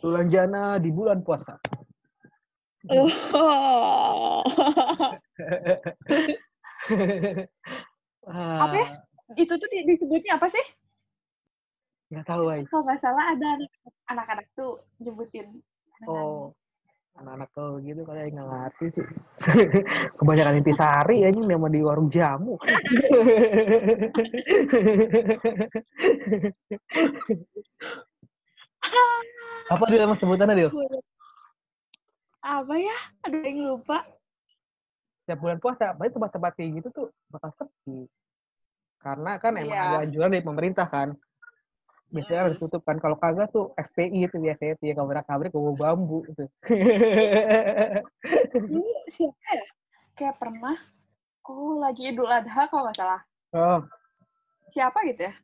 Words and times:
belanjana 0.00 0.78
di 0.80 0.90
bulan 0.92 1.22
puasa. 1.24 1.58
Oh. 2.88 4.40
apa 8.64 8.76
ya? 8.76 8.88
Itu 9.36 9.54
tuh 9.60 9.68
disebutnya 9.84 10.40
apa 10.40 10.48
sih? 10.48 10.64
Nggak 12.10 12.26
tahu, 12.26 12.50
Ay. 12.50 12.66
Kalau 12.66 12.82
nggak 12.82 13.00
salah 13.04 13.24
ada 13.36 13.48
anak-anak 14.10 14.46
tuh 14.58 14.82
nyebutin. 14.98 15.62
Oh, 16.08 16.50
anak-anak 17.20 17.52
tuh 17.54 17.78
gitu 17.84 18.02
kali 18.02 18.32
nggak 18.32 18.48
ngerti 18.48 18.86
sih. 18.96 19.06
Kebanyakan 20.18 20.58
intisari 20.58 21.22
ya 21.22 21.28
ini 21.30 21.46
nama 21.46 21.68
di 21.70 21.80
warung 21.84 22.10
jamu. 22.10 22.58
apa 29.70 29.84
dia 29.86 30.02
nama 30.02 30.14
sebutannya 30.18 30.54
dia? 30.56 30.70
Apa 32.40 32.74
ya? 32.74 32.96
Ada 33.22 33.36
yang 33.44 33.58
lupa. 33.68 34.02
Setiap 35.22 35.38
bulan 35.38 35.58
puasa, 35.60 35.94
berarti 35.94 36.14
tempat-tempat 36.16 36.52
kayak 36.58 36.70
gitu 36.82 36.88
tuh 36.90 37.06
bakal 37.30 37.50
sepi. 37.54 38.08
Karena 38.98 39.38
kan 39.38 39.54
emang 39.56 39.76
Iya. 39.76 39.86
ada 39.86 39.98
anjuran 40.04 40.32
dari 40.32 40.42
pemerintah 40.42 40.86
kan. 40.90 41.14
Biasanya 42.10 42.50
harus 42.50 42.58
tutup 42.58 42.82
kan. 42.82 42.98
Kalau 42.98 43.14
kagak 43.14 43.54
tuh 43.54 43.70
FPI 43.78 44.26
itu 44.26 44.36
biasanya 44.42 44.74
tuh 44.76 44.86
ya 44.90 44.94
kamera 44.98 45.22
kabrik 45.22 45.54
bawa 45.54 45.70
bambu 45.78 46.26
siapa 46.26 46.42
ya? 46.42 46.50
Kayak 50.18 50.36
pernah. 50.42 50.76
Oh, 51.46 51.78
lagi 51.78 52.10
Idul 52.10 52.30
Adha 52.30 52.66
kalau 52.70 52.86
nggak 52.86 52.98
salah. 52.98 53.20
oh, 53.54 53.82
Siapa 54.70 55.02
gitu 55.06 55.26
ya? 55.26 55.34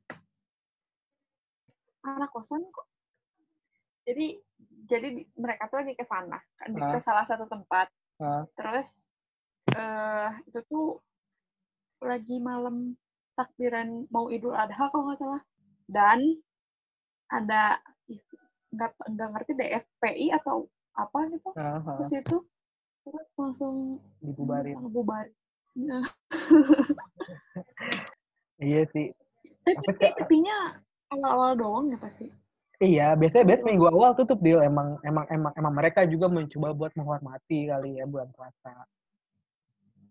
Anak 2.06 2.30
kosan 2.30 2.62
kok. 2.70 2.85
Jadi 4.06 4.26
jadi 4.86 5.08
di- 5.12 5.28
mereka 5.34 5.66
tuh 5.66 5.82
lagi 5.82 5.92
ke 5.92 6.06
sana, 6.06 6.38
ke 6.56 6.70
di- 6.70 6.78
ke 6.78 6.98
Ah. 6.98 7.02
salah 7.02 7.24
satu 7.26 7.44
tempat. 7.46 7.90
Terus 8.54 8.88
eh 9.74 10.30
itu 10.46 10.60
tuh 10.64 11.02
lagi 11.98 12.38
malam 12.38 12.94
takbiran 13.34 14.06
mau 14.08 14.30
Idul 14.30 14.54
Adha 14.54 14.86
kalau 14.88 15.10
nggak 15.10 15.18
salah. 15.18 15.42
Dan 15.84 16.22
ada 17.26 17.82
nggak 18.70 18.90
nggak 19.10 19.28
ngerti 19.34 19.52
deh 19.52 19.70
FPI 19.76 20.30
atau 20.32 20.70
apa 20.94 21.18
gitu. 21.28 21.50
Terus 21.50 22.12
itu 22.14 22.36
terus 23.02 23.28
langsung 23.34 23.98
dibubarin. 24.18 24.78
langsung 24.78 24.94
bubar. 24.94 25.26
Nah, 25.76 26.06
Iya 28.56 28.88
sih. 28.88 29.12
tapi 29.66 29.92
tapi 30.16 30.36
awal-awal 31.12 31.52
doang 31.54 31.86
ya 31.90 31.98
pasti. 31.98 32.30
Iya, 32.76 33.16
biasanya 33.16 33.44
biasanya 33.48 33.68
minggu 33.72 33.86
awal 33.88 34.12
tutup 34.12 34.36
deal. 34.44 34.60
Emang 34.60 35.00
emang 35.00 35.24
emang 35.32 35.52
emang 35.56 35.72
mereka 35.72 36.04
juga 36.04 36.28
mencoba 36.28 36.76
buat 36.76 36.92
menghormati 36.92 37.72
kali 37.72 37.96
ya 37.96 38.04
bulan 38.04 38.28
puasa. 38.36 38.84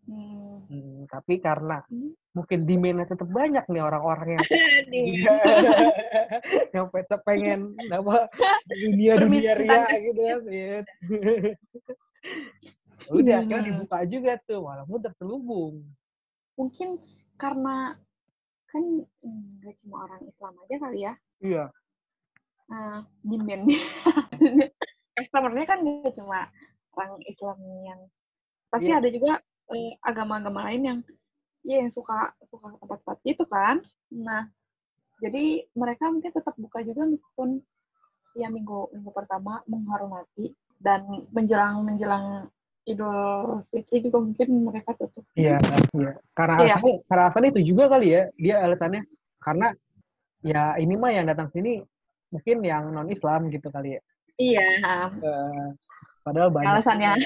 Hmm. 0.10 0.66
Hmm, 0.70 1.06
tapi 1.10 1.42
karena 1.42 1.82
Hmm. 1.90 2.14
mungkin 2.34 2.66
demand-nya 2.66 3.06
tetap 3.06 3.30
banyak 3.30 3.66
nih 3.70 3.84
orang-orang 3.86 4.38
yang 4.38 4.42
Nih. 4.94 5.06
yang 6.76 6.90
tetap 6.90 7.22
pengen 7.22 7.78
apa 7.90 8.30
dunia 8.66 9.14
dunia 9.22 9.54
ria 9.54 9.86
gitu 10.02 10.22
kan. 10.26 10.40
Iya. 10.50 10.78
Udah 13.14 13.36
akhirnya 13.46 13.62
Hmm. 13.62 13.70
dibuka 13.70 13.98
juga 14.10 14.34
tuh, 14.42 14.66
walaupun 14.66 15.00
terselubung. 15.06 15.86
Mungkin 16.58 16.98
karena 17.38 17.94
kan 18.74 18.84
hmm, 19.22 19.62
nggak 19.62 19.74
cuma 19.86 20.10
orang 20.10 20.22
Islam 20.26 20.54
aja 20.66 20.76
kali 20.82 21.00
ya. 21.06 21.14
Iya. 21.46 21.66
Nah, 22.66 23.06
demand 23.22 23.64
customer-nya 25.18 25.66
kan 25.70 25.80
nggak 25.86 26.14
cuma 26.18 26.50
orang 26.96 27.22
Islam 27.30 27.58
yang 27.86 28.00
pasti 28.74 28.90
Iya. 28.90 29.00
ada 29.00 29.10
juga 29.12 29.32
eh, 29.72 29.94
agama-agama 30.02 30.70
lain 30.72 30.82
yang 30.84 31.00
ya 31.66 31.82
yang 31.82 31.92
suka 31.94 32.34
suka 32.50 32.78
tempat-tempat 32.82 33.18
itu 33.26 33.44
kan. 33.46 33.82
Nah, 34.14 34.50
jadi 35.22 35.66
mereka 35.74 36.10
mungkin 36.12 36.32
tetap 36.34 36.54
buka 36.58 36.82
juga 36.84 37.08
meskipun 37.08 37.62
ya 38.36 38.52
minggu 38.52 38.92
minggu 38.92 39.12
pertama 39.16 39.64
menghormati 39.66 40.52
dan 40.82 41.08
menjelang 41.32 41.82
menjelang 41.88 42.52
Idul 42.86 43.66
Fitri 43.74 44.06
juga 44.06 44.22
mungkin 44.22 44.48
mereka 44.62 44.94
tutup. 44.94 45.26
Iya, 45.34 45.58
iya. 45.98 46.14
Karena 46.38 46.54
Iya. 46.62 46.76
alasannya, 46.78 46.96
karena 47.10 47.22
alasannya 47.26 47.50
itu 47.58 47.62
juga 47.74 47.84
kali 47.90 48.08
ya, 48.14 48.22
dia 48.38 48.56
alasannya 48.62 49.02
karena 49.42 49.68
ya 50.46 50.78
ini 50.78 50.94
mah 50.94 51.10
yang 51.10 51.26
datang 51.26 51.50
sini 51.50 51.82
mungkin 52.36 52.58
yang 52.68 52.92
non 52.92 53.08
Islam 53.08 53.48
gitu 53.48 53.72
kali 53.72 53.96
ya. 53.96 54.02
Iya, 54.36 54.68
Eh, 55.24 55.68
padahal 56.28 56.52
banyak. 56.52 56.76
alasannya. 56.76 57.16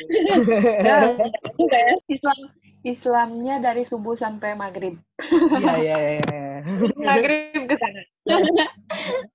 Islam 2.13 2.37
Islamnya 2.85 3.55
dari 3.59 3.83
subuh 3.83 4.13
sampai 4.13 4.53
maghrib. 4.53 5.01
Iya, 5.19 5.73
iya, 5.81 5.97
iya. 5.97 6.21
iya. 6.21 6.49
maghrib 7.09 7.65
ke 7.65 7.75
sana. 7.75 8.01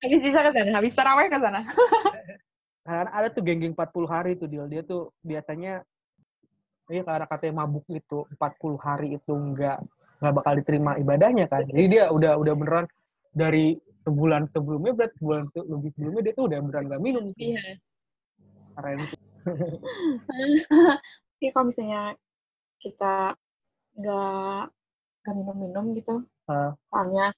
habis 0.00 0.20
bisa 0.22 0.38
ke 0.38 0.50
sana, 0.54 0.70
habis 0.78 0.94
taraweh 0.94 1.26
ke 1.26 1.38
sana. 1.42 1.60
Karena 2.84 3.10
ada 3.10 3.28
tuh 3.34 3.42
geng-geng 3.42 3.74
40 3.74 4.06
hari 4.06 4.38
tuh 4.38 4.46
dia. 4.46 4.64
Dia 4.70 4.82
tuh 4.86 5.10
biasanya 5.20 5.82
Iya 6.84 7.00
karena 7.00 7.24
katanya 7.24 7.64
mabuk 7.64 7.88
itu 7.88 8.28
40 8.36 8.76
hari 8.76 9.16
itu 9.16 9.32
nggak 9.32 9.80
nggak 10.20 10.34
bakal 10.36 10.52
diterima 10.60 11.00
ibadahnya 11.00 11.48
kan. 11.48 11.64
Jadi 11.64 11.96
dia 11.96 12.12
udah 12.12 12.36
udah 12.36 12.52
beneran 12.52 12.84
dari 13.32 13.80
sebulan 14.04 14.42
sebelumnya 14.52 14.92
berarti 14.92 15.16
sebulan 15.18 15.44
se- 15.50 15.64
lebih 15.66 15.90
sebelumnya 15.96 16.22
dia 16.22 16.34
tuh 16.36 16.44
udah 16.46 16.58
beneran 16.60 16.84
nggak 16.88 17.02
minum. 17.02 17.24
Iya. 17.34 17.64
Keren 18.76 18.98
tuh. 19.08 19.20
Tapi 21.34 21.46
kalau 21.52 21.66
misalnya 21.68 22.02
kita 22.80 23.14
nggak 23.96 24.62
nggak 25.24 25.34
minum-minum 25.34 25.84
gitu, 25.96 26.14
Ah. 26.44 26.76
soalnya 26.92 27.32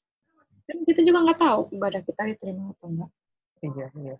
kan 0.66 0.76
kita 0.82 1.00
juga 1.06 1.22
nggak 1.22 1.38
tahu 1.38 1.60
ibadah 1.70 2.02
kita 2.02 2.22
diterima 2.26 2.74
atau 2.74 2.86
enggak. 2.90 3.10
Iya, 3.62 3.86
iya. 4.02 4.16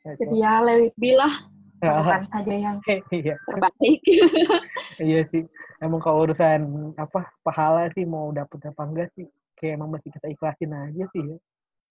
Ya, 0.00 0.12
Jadi 0.16 0.34
ya 0.36 0.52
lewat 0.60 0.94
bilah, 0.96 1.34
Ya. 1.80 1.96
lakukan 1.96 2.24
saja 2.28 2.54
yang 2.60 2.76
iya, 3.08 3.34
terbaik. 3.40 4.00
iya 5.08 5.20
sih. 5.32 5.48
Emang 5.80 6.04
kalau 6.04 6.28
urusan 6.28 6.92
apa 7.00 7.24
pahala 7.40 7.88
sih 7.96 8.04
mau 8.04 8.28
dapet 8.36 8.60
apa 8.68 8.82
enggak 8.84 9.08
sih, 9.16 9.24
kayak 9.56 9.80
emang 9.80 9.96
masih 9.96 10.12
kita 10.12 10.28
ikhlasin 10.28 10.76
aja 10.76 11.04
sih 11.16 11.24
ya. 11.24 11.36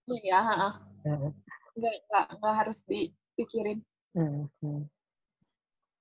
Iya, 0.08 0.38
heeh. 0.40 0.72
Heeh. 1.04 1.30
nggak 1.70 1.94
nggak 2.10 2.26
nggak 2.40 2.54
harus 2.60 2.78
dipikirin 2.84 3.80
Hmm, 4.10 4.50
hmm. 4.58 4.82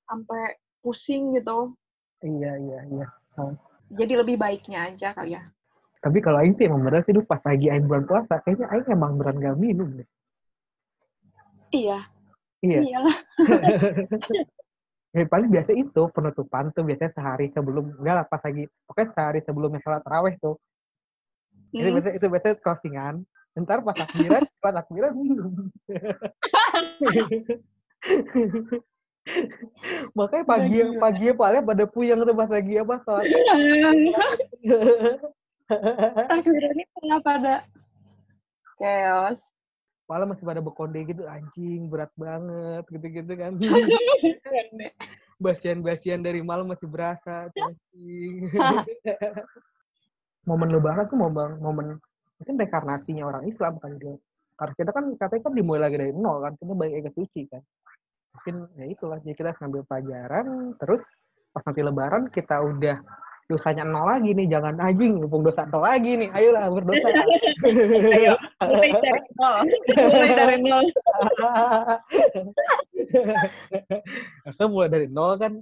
sampai 0.10 0.58
pusing 0.82 1.38
gitu. 1.38 1.78
Iya, 2.26 2.58
iya, 2.58 2.80
iya. 2.90 3.08
Jadi 3.94 4.14
lebih 4.18 4.36
baiknya 4.42 4.90
aja 4.90 5.14
kali 5.14 5.38
ya. 5.38 5.46
Tapi 6.02 6.18
kalau 6.26 6.42
Aing 6.42 6.58
sih 6.58 6.66
emang 6.66 6.82
bener 6.84 7.06
sih, 7.06 7.14
pas 7.22 7.38
lagi 7.46 7.70
Aing 7.70 7.86
bulan 7.86 8.09
puasa, 8.09 8.42
kayaknya 8.42 8.66
Aing 8.74 8.88
emang 8.90 9.20
beneran 9.20 9.38
gak 9.44 9.58
minum 9.62 9.90
deh. 9.94 10.08
Iya, 11.70 12.00
Iya. 12.66 12.80
iyalah. 12.82 13.18
Ya, 15.09 15.26
paling 15.34 15.50
biasa 15.50 15.74
itu 15.74 16.02
penutupan 16.14 16.70
tuh 16.74 16.86
biasanya 16.86 17.14
sehari 17.18 17.50
sebelum 17.50 17.98
enggak 17.98 18.14
lah 18.14 18.26
pas 18.30 18.42
lagi 18.46 18.70
pokoknya 18.86 19.09
sehari 19.18 19.40
sebelumnya 19.42 19.82
sholat 19.82 20.06
taraweh 20.06 20.38
tuh 20.38 20.54
itu 21.74 21.82
Hmm. 21.82 21.98
biasanya 21.98 22.16
itu 22.22 22.26
biasanya 22.30 22.56
closingan 22.62 23.16
ntar 23.64 23.80
pas 23.84 23.96
takbiran 23.96 24.44
pas 24.64 24.74
takbiran 24.75 25.12
minum 25.16 25.72
makanya 30.17 30.46
pagi 30.47 30.79
Iya, 30.79 30.85
iya. 30.90 30.97
pagi 30.97 31.28
paling 31.35 31.61
pada 31.64 31.84
puyeng 31.85 32.20
tuh 32.23 32.34
pas 32.34 32.50
lagi 32.50 32.73
apa 32.82 32.96
sholat 33.06 33.26
Takbiran 35.70 36.73
ini 36.73 36.85
pernah 36.90 37.20
pada 37.22 37.61
chaos. 38.79 39.38
malah 40.09 40.26
masih 40.26 40.41
pada 40.41 40.58
bekonde 40.58 41.06
gitu 41.06 41.22
anjing 41.29 41.85
berat 41.85 42.09
banget 42.17 42.82
gitu-gitu 42.90 43.29
kan. 43.38 43.53
Basian-basian 45.38 46.26
dari 46.26 46.41
malam 46.41 46.66
masih 46.66 46.90
berasa 46.90 47.46
anjing. 47.53 48.50
Momen 50.50 50.73
lebaran 50.73 51.06
tuh 51.06 51.14
momen 51.14 51.61
momen 51.61 52.02
mungkin 52.49 52.66
rekarnasinya 52.66 53.29
orang 53.29 53.46
Islam 53.46 53.78
kan 53.78 53.93
dia 54.01 54.17
karena 54.57 54.73
kita 54.73 54.90
kan 54.90 55.05
katanya 55.22 55.41
kan 55.46 55.53
dimulai 55.53 55.81
lagi 55.85 56.01
dari 56.01 56.17
nol 56.17 56.41
kan 56.41 56.57
kita 56.57 56.73
balik 56.73 57.05
ke 57.05 57.11
suci 57.13 57.46
kan 57.46 57.61
mungkin 58.34 58.55
ya 58.73 58.85
itulah 58.90 59.22
jadi 59.22 59.37
kita 59.37 59.47
harus 59.53 59.61
ngambil 59.61 59.85
pelajaran 59.85 60.73
terus 60.81 61.05
pas 61.53 61.61
nanti 61.61 61.81
lebaran 61.85 62.25
kita 62.34 62.57
udah 62.57 62.97
dosanya 63.46 63.85
nol 63.85 64.09
lagi 64.09 64.34
nih 64.34 64.49
jangan 64.49 64.81
anjing 64.81 65.22
mumpung 65.22 65.46
dosa 65.46 65.69
nol 65.69 65.85
lagi 65.85 66.17
nih 66.17 66.34
ayolah 66.34 66.73
berdosa 66.73 67.07
Ayo, 68.09 68.34
mulai 68.66 68.90
dari 68.97 69.22
nol. 69.37 69.55
Mulai 69.93 70.29
dari 70.34 70.57
nol. 70.66 70.85
Kita 74.49 74.66
mulai 74.66 74.90
dari 74.90 75.07
nol 75.11 75.34
kan 75.37 75.53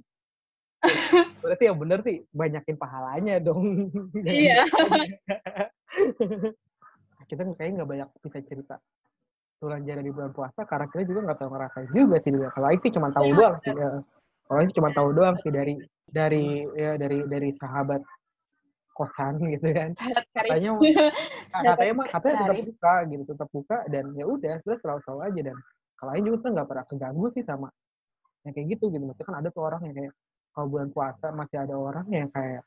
berarti 1.41 1.63
yang 1.67 1.81
bener 1.81 1.99
sih 2.05 2.21
banyakin 2.31 2.77
pahalanya 2.77 3.41
dong 3.41 3.89
Iya. 4.13 4.61
kita 7.27 7.41
kayaknya 7.55 7.83
nggak 7.83 7.89
banyak 7.91 8.09
bisa 8.23 8.39
cerita 8.47 8.75
belanja 9.57 9.93
di 10.05 10.11
bulan 10.13 10.31
puasa 10.37 10.61
karena 10.69 10.85
kita 10.93 11.03
juga 11.09 11.19
nggak 11.29 11.39
tahu 11.41 11.49
ngerasain 11.49 11.89
juga 11.89 12.15
sih 12.21 12.31
dia. 12.33 12.49
Kalau 12.53 12.67
sih 12.77 12.91
cuma 12.93 13.09
tahu 13.09 13.25
Iya, 13.25 13.35
doang 13.35 13.55
sih. 13.65 13.73
Ya. 13.73 13.89
Kalau 14.47 14.59
Aing 14.61 14.73
cuma 14.73 14.89
tahu 14.93 15.07
doang 15.17 15.35
sih 15.41 15.51
dari 15.51 15.73
dari 16.07 16.45
ya 16.77 16.91
dari 16.95 17.19
dari 17.25 17.49
sahabat 17.57 18.01
kosan 18.93 19.33
gitu 19.53 19.67
kan. 19.73 19.91
Katanya 20.33 20.69
katanya 21.73 21.93
mah 21.97 22.07
katanya 22.13 22.35
tetap 22.45 22.57
buka 22.69 22.93
gitu 23.09 23.23
tetap 23.25 23.49
buka 23.49 23.77
dan 23.89 24.05
ya 24.13 24.25
udah 24.29 24.55
terus 24.61 24.79
selalu 24.85 24.99
selalu 25.03 25.21
aja 25.25 25.41
dan 25.51 25.57
kalau 25.97 26.09
lain 26.13 26.23
juga 26.29 26.47
nggak 26.53 26.67
pernah 26.69 26.85
keganggu 26.85 27.27
sih 27.33 27.43
sama 27.43 27.67
yang 28.45 28.53
kayak 28.53 28.67
gitu 28.77 28.85
gitu 28.93 29.03
maksudnya 29.03 29.27
kan 29.27 29.35
ada 29.41 29.49
tuh 29.49 29.63
orang 29.65 29.81
yang 29.89 29.95
kayak 29.97 30.13
kalau 30.53 30.67
bulan 30.69 30.89
puasa 30.93 31.27
masih 31.33 31.57
ada 31.57 31.75
orang 31.75 32.05
yang 32.13 32.29
kayak 32.29 32.61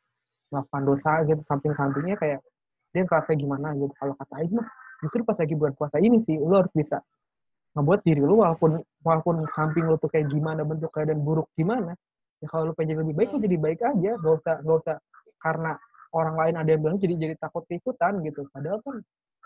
melakukan 0.51 0.83
dosa 0.83 1.13
gitu 1.25 1.41
samping 1.47 1.75
sampingnya 1.79 2.17
kayak 2.19 2.41
dia 2.91 3.03
ngerasa 3.07 3.31
gimana 3.39 3.75
gitu 3.79 3.95
kalau 3.97 4.15
kata 4.19 4.35
Aing 4.43 4.55
mah 4.55 4.69
justru 5.01 5.23
pas 5.23 5.39
lagi 5.39 5.55
bulan 5.55 5.75
puasa 5.79 5.97
ini 6.03 6.23
sih 6.27 6.37
lu 6.37 6.55
harus 6.55 6.73
bisa 6.75 7.01
ngebuat 7.79 8.01
diri 8.03 8.23
lu 8.23 8.43
walaupun 8.43 8.83
walaupun 9.07 9.47
samping 9.55 9.87
lu 9.87 9.97
tuh 9.97 10.11
kayak 10.11 10.27
gimana 10.29 10.67
bentuk 10.67 10.91
keadaan 10.91 11.23
buruk 11.23 11.47
gimana 11.55 11.95
ya 12.43 12.47
kalau 12.51 12.71
lu 12.71 12.75
pengen 12.75 12.99
jadi 12.99 13.01
lebih 13.07 13.15
baik 13.17 13.29
lu 13.31 13.39
jadi 13.41 13.57
baik 13.57 13.81
aja 13.87 14.13
gak 14.19 14.35
usah 14.43 14.57
gak 14.61 14.77
usah 14.83 14.97
karena 15.39 15.73
orang 16.11 16.37
lain 16.37 16.55
ada 16.59 16.69
yang 16.75 16.81
bilang 16.83 16.99
jadi 16.99 17.15
jadi 17.15 17.35
takut 17.39 17.63
ikutan 17.71 18.19
gitu 18.27 18.45
padahal 18.51 18.83
kan 18.83 18.99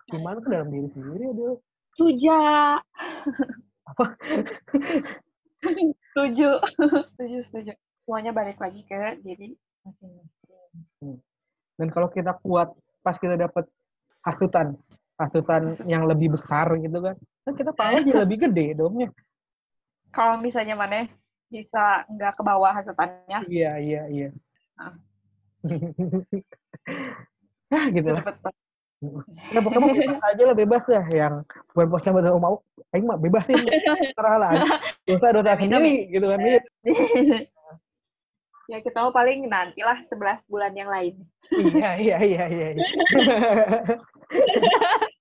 gimana 0.09 0.41
kan 0.41 0.51
dalam 0.51 0.69
diri 0.73 0.89
sendiri 0.97 1.25
ada 1.31 1.61
Suja. 1.95 2.39
Apa? 3.87 4.05
setuju. 6.11 6.51
setuju, 7.15 7.39
setuju. 7.49 7.73
Semuanya 8.05 8.35
balik 8.35 8.59
lagi 8.59 8.83
ke 8.85 9.23
diri 9.23 9.55
masing-masing. 9.85 11.21
dan 11.75 11.89
kalau 11.93 12.09
kita 12.09 12.33
kuat 12.41 12.73
pas 13.05 13.21
kita 13.21 13.37
dapat 13.37 13.69
hasutan 14.25 14.73
hasutan 15.21 15.77
yang 15.85 16.09
lebih 16.09 16.33
besar 16.35 16.73
gitu 16.81 16.99
kan 16.99 17.15
kan 17.45 17.55
kita 17.55 17.71
pahala 17.77 18.01
jadi 18.01 18.25
lebih 18.25 18.49
gede 18.49 18.81
dong 18.81 19.05
ya. 19.05 19.13
Kalau 20.11 20.41
misalnya 20.41 20.75
mana 20.75 21.05
bisa 21.53 22.09
nggak 22.09 22.41
ke 22.41 22.43
bawah 22.43 22.73
hasutannya, 22.73 23.45
iya 23.47 23.77
iya 23.77 24.03
iya. 24.09 24.29
Ah. 24.81 24.97
ah 27.77 27.87
gitu 27.93 28.09
lah. 28.09 28.25
Ya 29.53 29.61
pokoknya 29.61 29.85
mah 29.85 29.93
bebas 29.93 30.21
aja 30.25 30.43
lah 30.49 30.57
bebas 30.57 30.85
lah. 30.89 31.05
Yang 31.13 31.35
bulan 31.77 31.89
puasa 31.93 32.09
betul 32.17 32.41
mau 32.41 32.57
aing 32.97 33.05
mah 33.05 33.19
bebasin 33.21 33.61
terserah 34.01 34.37
lah. 34.41 34.53
Dosa 35.05 35.37
dosa 35.37 35.61
sendiri 35.61 36.09
gitu 36.09 36.25
kan. 36.25 36.41
Mit. 36.41 36.65
ya 38.69 38.81
kita 38.81 39.05
mau 39.05 39.13
paling 39.13 39.45
nantilah 39.49 40.01
11 40.09 40.49
bulan 40.49 40.73
yang 40.73 40.89
lain. 40.89 41.15
iya 41.53 42.01
iya 42.01 42.17
iya 42.25 42.45
iya, 42.49 42.69
iya. 42.73 42.81